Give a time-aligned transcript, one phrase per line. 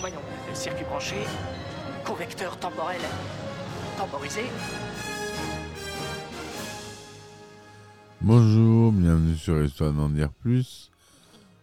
[0.00, 0.20] Voyons,
[0.54, 1.16] circuit branché,
[2.04, 3.00] convecteur temporel
[3.98, 4.42] temporisé.
[8.22, 10.90] Bonjour, bienvenue sur Histoire d'en dire plus.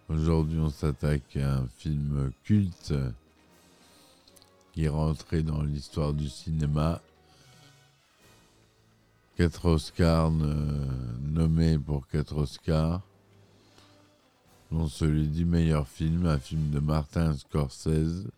[0.10, 2.94] Aujourd'hui, on s'attaque à un film culte
[4.74, 7.02] qui est rentré dans l'histoire du cinéma.
[9.38, 13.04] Quatre Oscars nommés pour quatre Oscars,
[14.72, 18.32] dont celui du meilleur film, un film de Martin Scorsese,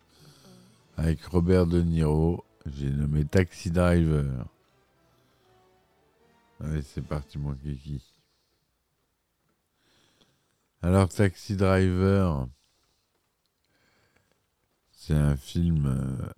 [0.98, 2.44] avec Robert De Niro.
[2.66, 4.46] J'ai nommé Taxi Driver.
[6.62, 8.02] Allez, c'est parti, mon kiki.
[10.82, 12.46] Alors, Taxi Driver,
[14.92, 16.28] c'est un film euh,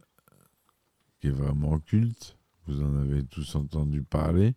[1.21, 2.37] qui est vraiment culte.
[2.67, 4.55] Vous en avez tous entendu parler.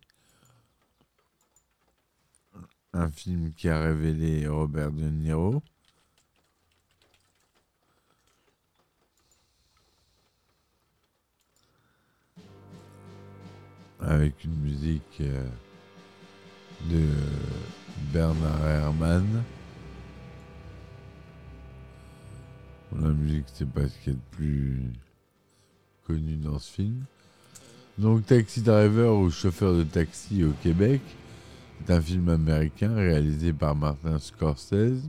[2.92, 5.60] Un film qui a révélé Robert De Niro.
[13.98, 15.48] Avec une musique euh,
[16.88, 17.08] de
[18.12, 19.42] Bernard Herrmann.
[22.92, 24.92] La musique, c'est pas ce qu'il y a de plus
[26.04, 27.04] connu dans ce film.
[27.98, 31.00] Donc, Taxi Driver ou Chauffeur de taxi au Québec
[31.80, 35.08] est un film américain réalisé par Martin Scorsese,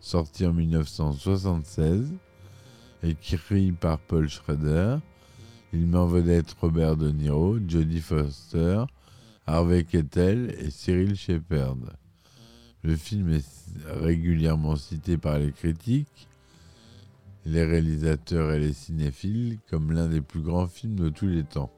[0.00, 2.10] sorti en 1976,
[3.02, 4.96] écrit par Paul Schrader.
[5.74, 8.84] Il met en vedette Robert De Niro, Jodie Foster,
[9.46, 11.76] Harvey Keitel et Cyril Shepard.
[12.82, 13.44] Le film est
[13.84, 16.28] régulièrement cité par les critiques,
[17.44, 21.70] les réalisateurs et les cinéphiles comme l'un des plus grands films de tous les temps.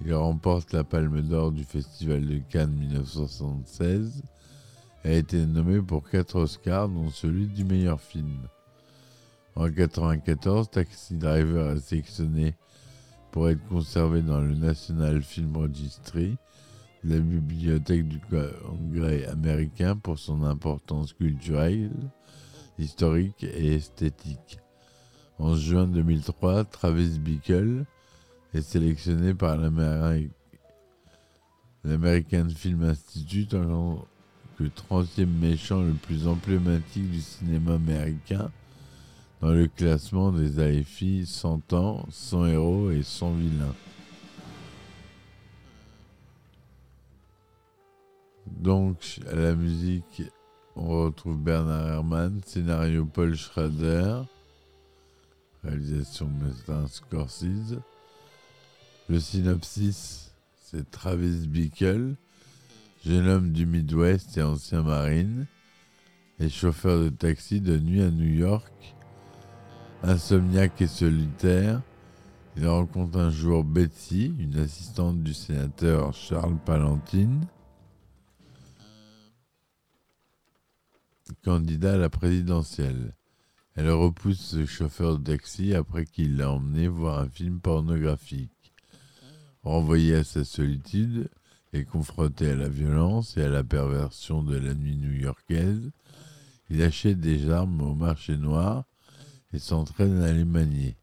[0.00, 4.22] Il remporte la Palme d'Or du Festival de Cannes 1976
[5.04, 8.48] et a été nommé pour quatre Oscars, dont celui du meilleur film.
[9.54, 12.54] En 1994, Taxi Driver est sélectionné
[13.30, 16.36] pour être conservé dans le National Film Registry,
[17.04, 21.92] la bibliothèque du Congrès américain pour son importance culturelle,
[22.78, 24.58] historique et esthétique.
[25.38, 27.84] En juin 2003, Travis Bickle
[28.54, 29.56] est sélectionné par
[31.84, 34.06] l'American Film Institute en tant
[34.58, 38.50] que 30e méchant le plus emblématique du cinéma américain
[39.40, 43.74] dans le classement des AFI 100 ans, 100 héros et 100 vilains.
[48.46, 50.22] Donc, à la musique,
[50.76, 54.22] on retrouve Bernard Herrmann, scénario Paul Schrader,
[55.64, 57.80] réalisation Martin Scorsese.
[59.06, 60.32] Le synopsis,
[60.62, 62.14] c'est Travis Bickle,
[63.04, 65.46] jeune homme du Midwest et ancien marine,
[66.40, 68.72] et chauffeur de taxi de nuit à New York.
[70.02, 71.82] Insomniaque et solitaire,
[72.56, 77.46] il rencontre un jour Betsy, une assistante du sénateur Charles Palantine,
[81.44, 83.14] candidat à la présidentielle.
[83.74, 88.53] Elle repousse le chauffeur de taxi après qu'il l'a emmené voir un film pornographique.
[89.64, 91.30] Renvoyé à sa solitude
[91.72, 95.90] et confronté à la violence et à la perversion de la nuit new-yorkaise,
[96.68, 98.84] il achète des armes au marché noir
[99.54, 100.96] et s'entraîne à les manier.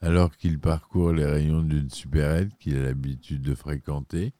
[0.00, 4.32] Alors qu'il parcourt les rayons d'une supérette qu'il a l'habitude de fréquenter,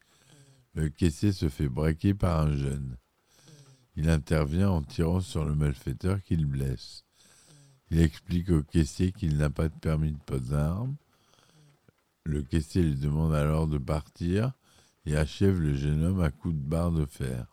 [0.73, 2.97] le caissier se fait braquer par un jeune.
[3.97, 7.03] Il intervient en tirant sur le malfaiteur qu'il blesse.
[7.91, 10.95] Il explique au caissier qu'il n'a pas de permis de pose d'armes.
[12.25, 14.51] Le caissier lui demande alors de partir
[15.05, 17.45] et achève le jeune homme à coups de barre de fer.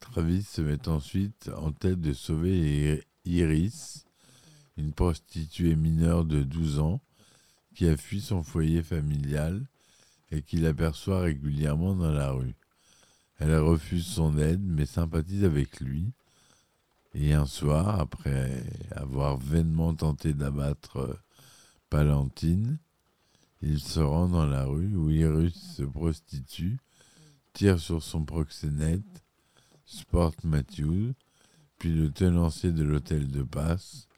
[0.00, 4.06] Travis se met ensuite en tête de sauver Iris,
[4.78, 7.02] une prostituée mineure de 12 ans
[7.74, 9.62] qui a fui son foyer familial
[10.30, 12.56] et qu'il aperçoit régulièrement dans la rue.
[13.38, 16.10] Elle refuse son aide mais sympathise avec lui.
[17.14, 21.20] Et un soir, après avoir vainement tenté d'abattre
[21.90, 22.78] Palantine,
[23.62, 26.78] il se rend dans la rue où Iris se prostitue,
[27.52, 29.24] tire sur son proxénète,
[29.86, 31.12] Sport Matthews,
[31.78, 34.08] puis le tenancier de l'hôtel de passe,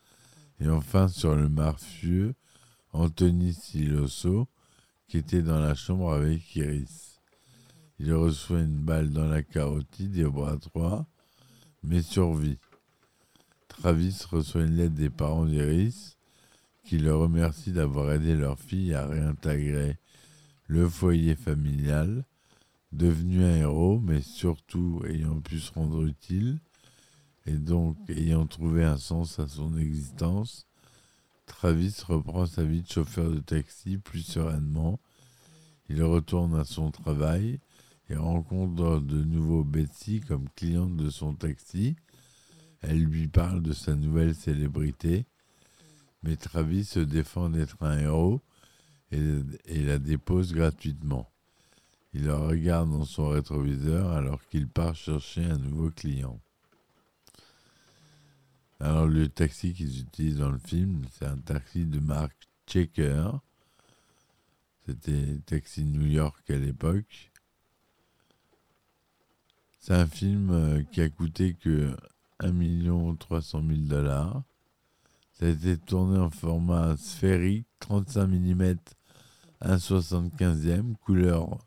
[0.61, 2.35] et enfin sur le mafieux
[2.93, 4.49] Anthony Siloso,
[5.09, 7.21] qui était dans la chambre avec Iris.
[7.99, 11.07] Il reçoit une balle dans la carotide et au bras droit,
[11.83, 12.59] mais survit.
[13.69, 16.14] Travis reçoit une lettre des parents d'Iris
[16.85, 19.97] qui le remercient d'avoir aidé leur fille à réintégrer
[20.67, 22.25] le foyer familial,
[22.93, 26.59] devenu un héros, mais surtout ayant pu se rendre utile
[27.47, 30.67] et donc ayant trouvé un sens à son existence.
[31.47, 34.99] Travis reprend sa vie de chauffeur de taxi plus sereinement.
[35.89, 37.59] Il retourne à son travail
[38.09, 41.97] et rencontre de nouveau Betsy comme cliente de son taxi.
[42.81, 45.27] Elle lui parle de sa nouvelle célébrité,
[46.25, 48.41] mais Travis se défend d'être un héros
[49.13, 51.31] et, la dépose gratuitement.
[52.15, 56.41] Il la regarde dans son rétroviseur alors qu'il part chercher un nouveau client.
[58.81, 63.31] Alors le taxi qu'ils utilisent dans le film, c'est un taxi de marque Checker.
[64.87, 67.33] C'était Taxi New York à l'époque.
[69.81, 71.95] C'est un film euh, qui a coûté que
[72.41, 74.43] 1 300 000 dollars.
[75.35, 78.77] Ça a été tourné en format sphérique, 35 mm,
[79.63, 81.59] 1,75e, couleur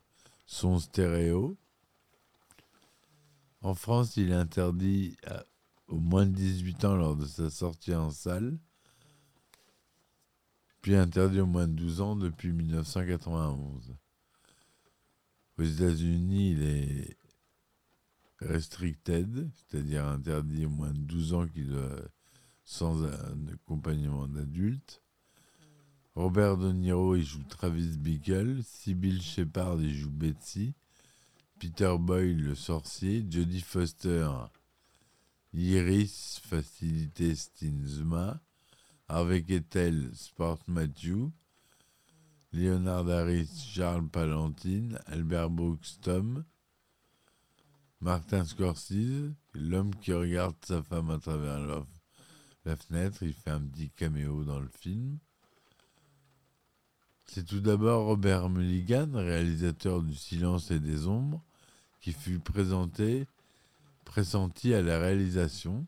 [0.46, 1.58] son stéréo.
[3.60, 5.16] En France, il est interdit
[5.86, 8.58] au moins de 18 ans lors de sa sortie en salle,
[10.80, 13.94] puis interdit au moins de 12 ans depuis 1991.
[15.58, 17.18] Aux États-Unis, il est
[18.40, 21.46] restricted, c'est-à-dire interdit au moins de 12 ans
[22.68, 25.02] sans un accompagnement d'adulte.
[26.14, 28.62] Robert De Niro, il joue Travis Bickle.
[28.62, 30.74] Sybil Shepard, il joue Betsy.
[31.58, 33.24] Peter Boyle, le sorcier.
[33.26, 34.28] Jodie Foster,
[35.54, 38.38] Iris Facilité Stinsma.
[39.08, 41.30] Harvey Kettel, Sport Matthew.
[42.52, 44.98] Leonard Harris, Charles Palantine.
[45.06, 46.44] Albert Brooks, Tom.
[48.02, 51.84] Martin Scorsese, l'homme qui regarde sa femme à travers la,
[52.68, 55.18] la, fenêtre, il fait un petit caméo dans le film.
[57.26, 61.42] C'est tout d'abord Robert Mulligan, réalisateur du Silence et des Ombres,
[62.00, 63.26] qui fut présenté,
[64.04, 65.86] pressenti à la réalisation,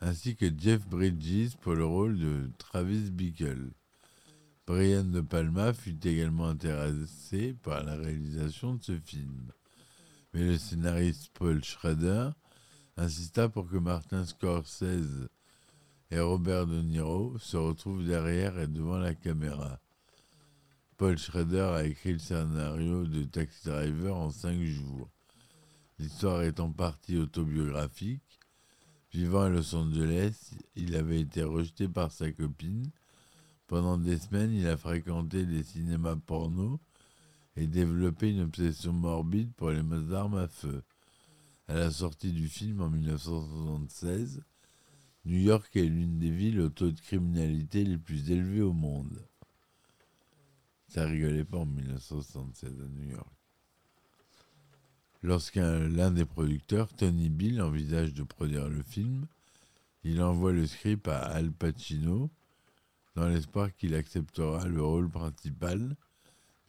[0.00, 3.70] ainsi que Jeff Bridges pour le rôle de Travis Bickle.
[4.66, 9.52] Brian De Palma fut également intéressé par la réalisation de ce film
[10.32, 12.30] mais le scénariste Paul Schrader
[12.96, 15.28] insista pour que Martin Scorsese
[16.12, 19.80] et Robert De Niro se retrouvent derrière et devant la caméra.
[20.98, 25.08] Paul Schrader a écrit le scénario de Taxi Driver en cinq jours.
[25.98, 28.40] L'histoire est en partie autobiographique.
[29.10, 32.90] Vivant à Los Angeles, il avait été rejeté par sa copine.
[33.66, 36.78] Pendant des semaines, il a fréquenté des cinémas porno
[37.56, 40.82] et développé une obsession morbide pour les armes à feu.
[41.68, 44.42] À la sortie du film en 1976,
[45.24, 49.24] New York est l'une des villes au taux de criminalité les plus élevés au monde.
[50.88, 53.32] Ça rigolait pas en 1976 à New York.
[55.22, 59.26] Lorsqu'un l'un des producteurs, Tony Bill, envisage de produire le film,
[60.02, 62.28] il envoie le script à Al Pacino
[63.14, 65.96] dans l'espoir qu'il acceptera le rôle principal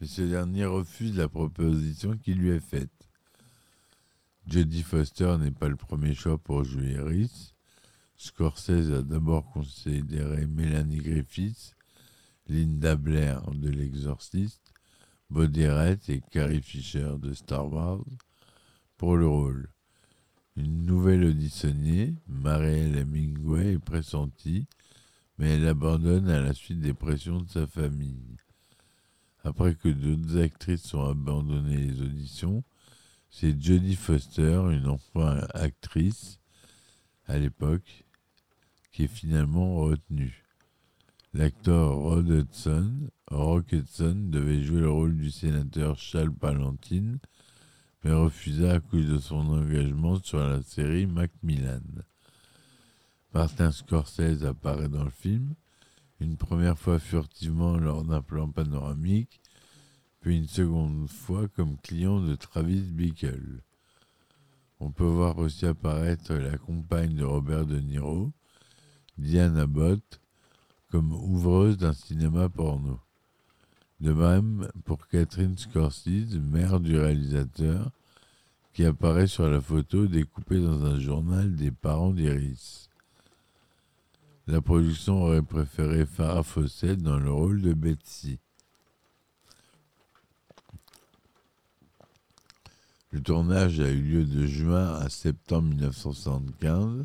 [0.00, 2.90] mais ce dernier refuse la proposition qui lui est faite.
[4.46, 7.53] Jodie Foster n'est pas le premier choix pour jouer Iris.
[8.16, 11.74] Scorsese a d'abord considéré Melanie Griffiths,
[12.48, 14.72] Linda Blair de L'Exorciste,
[15.30, 18.04] Boderet et Carrie Fisher de Star Wars
[18.96, 19.68] pour le rôle.
[20.56, 24.66] Une nouvelle auditionnée, Marielle Hemingway, est pressentie,
[25.38, 28.36] mais elle abandonne à la suite des pressions de sa famille.
[29.42, 32.62] Après que d'autres actrices ont abandonné les auditions,
[33.30, 36.38] c'est Jodie Foster, une enfant actrice
[37.26, 38.03] à l'époque,
[38.94, 40.44] qui est finalement retenue.
[41.32, 47.18] L'acteur Rod Hudson, Rock Hudson, devait jouer le rôle du sénateur Charles Palantine,
[48.04, 51.82] mais refusa à cause de son engagement sur la série Macmillan.
[53.34, 55.54] Martin Scorsese apparaît dans le film,
[56.20, 59.40] une première fois furtivement lors d'un plan panoramique,
[60.20, 63.60] puis une seconde fois comme client de Travis Bickle.
[64.78, 68.32] On peut voir aussi apparaître la compagne de Robert De Niro,
[69.18, 70.20] Diane Abbott,
[70.90, 73.00] comme ouvreuse d'un cinéma porno.
[74.00, 77.90] De même pour Catherine Scorsese, mère du réalisateur,
[78.72, 82.90] qui apparaît sur la photo découpée dans un journal des parents d'Iris.
[84.46, 88.38] La production aurait préféré Farah Fawcett dans le rôle de Betsy.
[93.12, 97.04] Le tournage a eu lieu de juin à septembre 1975.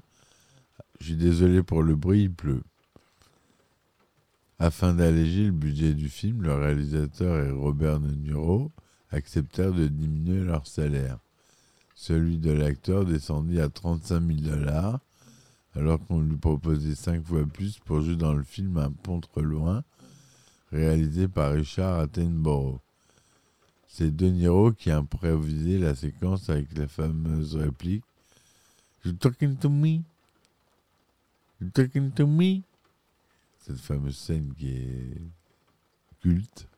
[1.00, 2.63] Je suis désolé pour le bruit, il pleut.
[4.60, 8.72] Afin d'alléger le budget du film, le réalisateur et Robert De Niro
[9.10, 11.18] acceptèrent de diminuer leur salaire.
[11.96, 15.00] Celui de l'acteur descendit à 35 000 dollars,
[15.75, 19.84] alors qu'on lui proposait cinq fois plus pour jouer dans le film Un pontre loin,
[20.72, 22.79] réalisé par Richard Attenborough.
[23.88, 28.03] C'est De Niro qui a improvisé la séquence avec la fameuse réplique
[29.06, 30.01] You talking to me?
[31.74, 32.62] Talking to me?
[33.60, 35.22] Cette fameuse scène qui est
[36.22, 36.70] culte.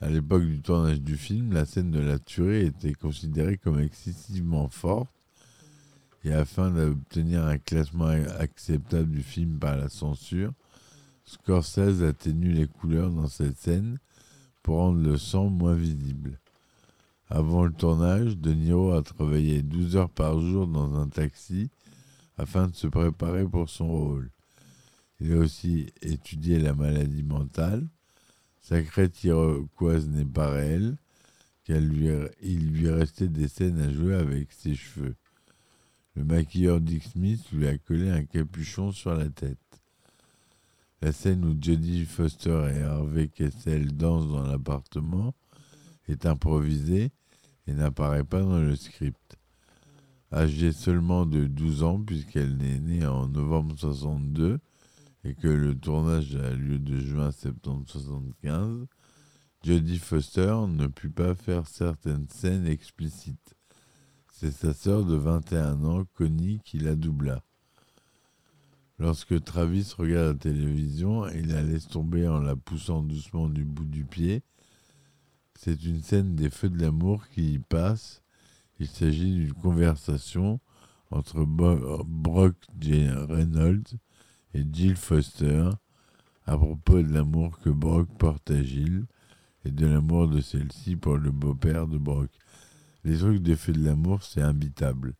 [0.00, 4.68] À l'époque du tournage du film, la scène de la tuerie était considérée comme excessivement
[4.68, 5.10] forte
[6.24, 8.06] et afin d'obtenir un classement
[8.38, 10.52] acceptable du film par la censure,
[11.26, 13.98] Scorsese atténue les couleurs dans cette scène
[14.62, 16.38] pour rendre le sang moins visible.
[17.28, 21.70] Avant le tournage, De Niro a travaillé 12 heures par jour dans un taxi
[22.42, 24.30] afin de se préparer pour son rôle.
[25.20, 27.86] Il a aussi étudié la maladie mentale.
[28.60, 30.96] Sa crête iroquoise n'est pas réelle,
[31.64, 32.08] car lui,
[32.42, 35.14] il lui restait des scènes à jouer avec ses cheveux.
[36.16, 39.58] Le maquilleur Dick Smith lui a collé un capuchon sur la tête.
[41.00, 45.34] La scène où Jodie Foster et Harvey Kessel dansent dans l'appartement
[46.08, 47.12] est improvisée
[47.68, 49.38] et n'apparaît pas dans le script.
[50.32, 54.60] Âgée seulement de 12 ans puisqu'elle est née en novembre 62
[55.24, 58.86] et que le tournage a lieu de juin à septembre 75,
[59.62, 63.54] Jodie Foster ne put pas faire certaines scènes explicites.
[64.32, 67.42] C'est sa sœur de 21 ans, Connie, qui la doubla.
[68.98, 73.84] Lorsque Travis regarde la télévision, il la laisse tomber en la poussant doucement du bout
[73.84, 74.42] du pied.
[75.54, 78.21] C'est une scène des feux de l'amour qui y passe.
[78.82, 80.58] Il s'agit d'une conversation
[81.12, 82.56] entre Brock.
[82.80, 83.96] Reynolds
[84.54, 85.70] et Jill Foster
[86.46, 89.06] à propos de l'amour que Brock porte à Jill
[89.64, 92.28] et de l'amour de celle-ci pour le beau-père de Brock.
[93.04, 95.14] Les trucs des feux de l'amour, c'est imbitable.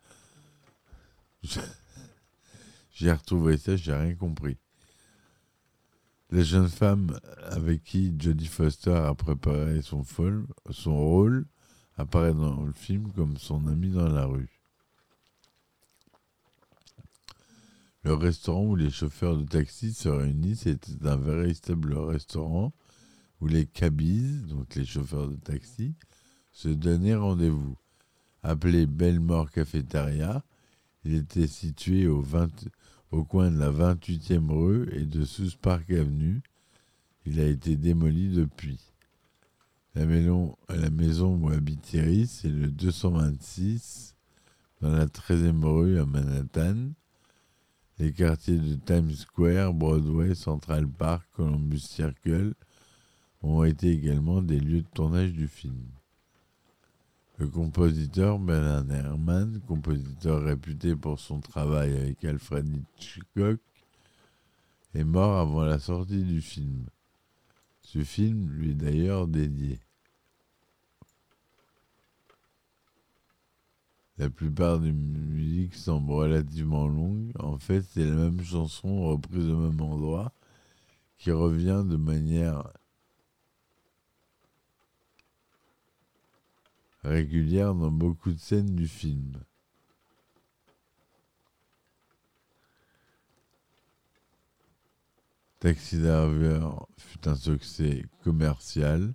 [2.91, 4.59] J'ai retrouvé ça, j'ai rien compris.
[6.31, 10.03] La jeune femme avec qui Jodie Foster a préparé son,
[10.69, 11.47] son rôle
[11.97, 14.63] apparaît dans le film comme son amie dans la rue.
[18.05, 22.73] Le restaurant où les chauffeurs de taxi se réunissent était un véritable restaurant
[23.41, 25.95] où les cabbies, donc les chauffeurs de taxi,
[26.53, 27.77] se donnaient rendez-vous.
[28.43, 30.45] Appelé Belmore Cafeteria,
[31.05, 32.69] il était situé au, 20,
[33.13, 36.43] au coin de la 28e rue et de South Park Avenue.
[37.25, 38.92] Il a été démoli depuis.
[39.95, 44.17] La maison, où habite Thierry, c'est le 226
[44.81, 46.93] dans la 13e rue à Manhattan.
[47.99, 52.55] Les quartiers de Times Square, Broadway, Central Park, Columbus Circle
[53.43, 55.85] ont été également des lieux de tournage du film.
[57.37, 63.61] Le compositeur Bernard Herrmann, compositeur réputé pour son travail avec Alfred Hitchcock,
[64.95, 66.87] est mort avant la sortie du film.
[67.93, 69.79] Ce film lui est d'ailleurs dédié.
[74.17, 77.33] La plupart des musiques semblent relativement longues.
[77.39, 80.33] En fait, c'est la même chanson reprise au même endroit
[81.19, 82.67] qui revient de manière
[87.03, 89.35] régulière dans beaucoup de scènes du film.
[95.63, 99.15] Taxi Driver fut un succès commercial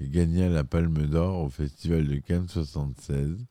[0.00, 3.46] et gagna la Palme d'Or au Festival de Cannes 76.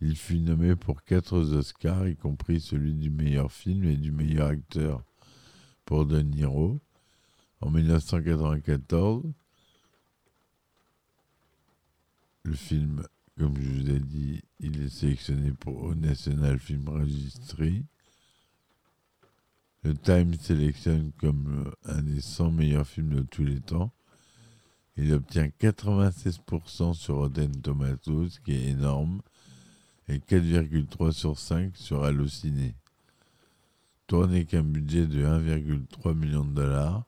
[0.00, 4.48] Il fut nommé pour quatre Oscars, y compris celui du meilleur film et du meilleur
[4.48, 5.04] acteur
[5.84, 6.80] pour De Niro.
[7.60, 9.22] En 1994,
[12.42, 13.04] le film,
[13.38, 17.84] comme je vous ai dit, il est sélectionné pour au National Film Registry.
[19.88, 23.90] Le Time sélectionne comme euh, un des 100 meilleurs films de tous les temps.
[24.98, 29.22] Il obtient 96% sur Rotten Tomatoes, ce qui est énorme,
[30.06, 32.74] et 4,3 sur 5 sur Allociné.
[34.06, 37.04] Tourné qu'un budget de 1,3 million de dollars,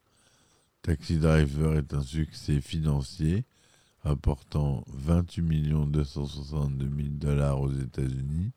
[0.80, 3.44] Taxi Driver est un succès financier
[4.04, 8.52] apportant 28 262 000 dollars aux États-Unis,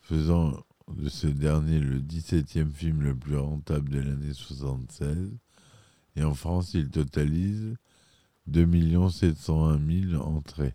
[0.00, 5.36] faisant de ce dernier le 17e film le plus rentable de l'année 76.
[6.16, 7.76] Et en France, il totalise
[8.46, 10.74] 2 701 000 entrées.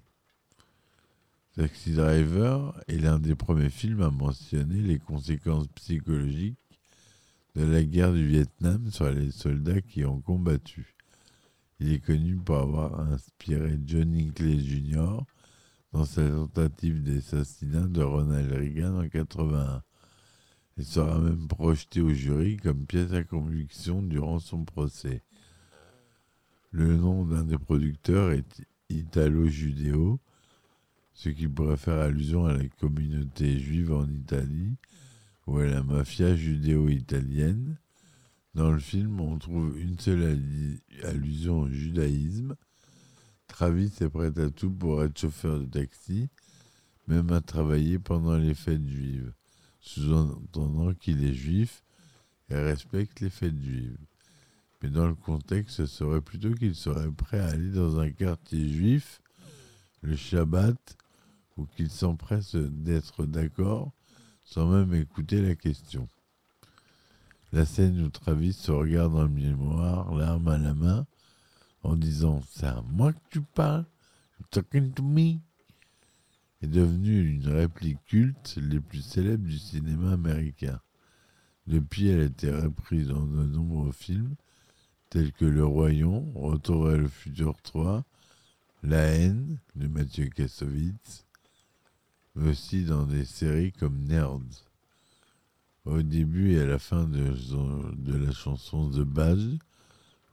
[1.56, 6.58] Taxi Driver est l'un des premiers films à mentionner les conséquences psychologiques
[7.56, 10.96] de la guerre du Vietnam sur les soldats qui ont combattu.
[11.80, 15.24] Il est connu pour avoir inspiré Johnny Clay Jr.
[15.92, 19.84] dans sa tentative d'assassinat de Ronald Reagan en 1981
[20.78, 25.24] et sera même projeté au jury comme pièce à conviction durant son procès.
[26.72, 30.20] Le nom d'un des producteurs est Italo-Judéo,
[31.14, 34.78] ce qui pourrait faire allusion à la communauté juive en Italie
[35.48, 37.78] ou à la mafia judéo-italienne.
[38.54, 40.40] Dans le film, on trouve une seule
[41.04, 42.56] allusion au judaïsme.
[43.48, 46.30] Travis est prêt à tout pour être chauffeur de taxi,
[47.08, 49.34] même à travailler pendant les fêtes juives,
[49.82, 51.84] sous-entendant qu'il est juif
[52.50, 53.98] et respecte les fêtes juives.
[54.82, 58.70] Mais dans le contexte, ce serait plutôt qu'il serait prêt à aller dans un quartier
[58.70, 59.22] juif
[60.02, 60.98] le Shabbat
[61.58, 63.92] ou qu'il s'empresse d'être d'accord
[64.44, 66.10] sans même écouter la question.
[67.54, 71.06] La scène où Travis se regarde dans le miroir, l'arme à la main,
[71.84, 73.86] en disant C'est à moi que tu parles
[74.50, 75.38] Talking to me
[76.62, 80.80] est devenue une réplique culte les plus célèbres du cinéma américain.
[81.68, 84.36] Depuis, elle a été reprise dans de nombreux films,
[85.10, 88.04] tels que Le Royaume, Retour à le futur 3,
[88.84, 91.26] La haine de Mathieu Kassovitz,
[92.36, 94.66] mais aussi dans des séries comme Nerds.
[95.86, 97.34] Au début et à la fin de,
[98.06, 99.58] la chanson The Badge,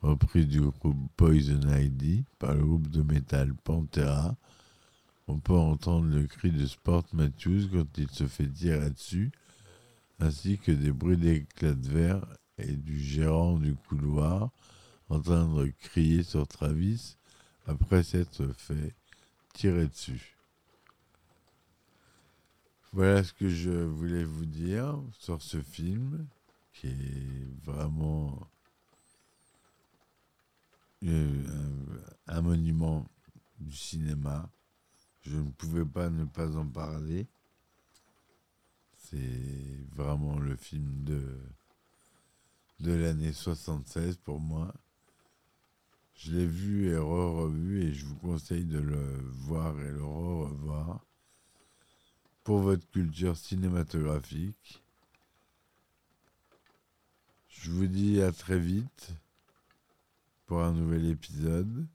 [0.02, 4.36] reprise du groupe Poison ID par le groupe de métal Pantera,
[5.28, 9.30] on peut entendre le cri de Sport Matthews quand il se fait tirer dessus,
[10.18, 14.50] ainsi que des bruits d'éclats de verre et du gérant du couloir
[15.08, 17.16] en train de crier sur Travis
[17.66, 18.94] après s'être fait
[19.52, 20.36] tirer dessus.
[22.92, 26.26] Voilà ce que je voulais vous dire sur ce film
[26.72, 28.48] qui est vraiment
[31.04, 33.06] un, monument
[33.58, 34.48] du cinéma.
[35.28, 37.26] Je ne pouvais pas ne pas en parler.
[38.96, 41.38] C'est vraiment le film de,
[42.80, 44.72] l'année 76 pour moi.
[46.14, 51.04] Je l'ai vu et re-revu et je vous conseille de le voir et le re-revoir
[52.42, 54.82] pour votre culture cinématographique.
[57.50, 59.12] Je vous dis à très vite
[60.46, 61.86] pour un nouvel épisode.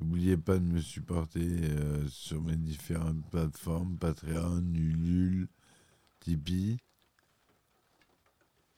[0.00, 5.48] N'oubliez pas de me supporter euh, sur mes différentes plateformes Patreon, Ulule,
[6.20, 6.78] Tipeee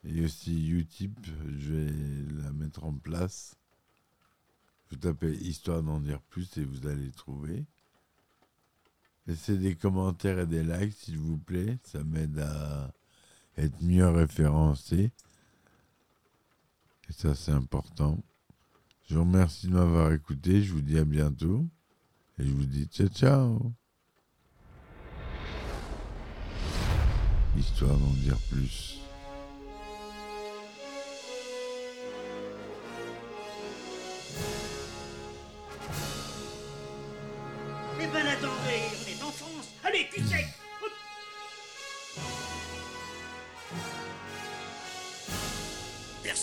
[0.05, 1.19] et aussi Utip.
[1.25, 3.57] Je vais la mettre en place.
[4.91, 7.67] Vous tapez Histoire d'en dire plus et vous allez trouver.
[9.27, 11.79] Laissez des commentaires et des likes, s'il vous plaît.
[11.83, 12.91] Ça m'aide à
[13.59, 15.11] être mieux référencé.
[17.09, 18.23] Et ça, c'est important.
[19.09, 20.62] Je vous remercie de m'avoir écouté.
[20.62, 21.66] Je vous dis à bientôt.
[22.38, 23.73] Et je vous dis ciao, ciao.
[27.57, 29.01] Histoire d'en dire plus.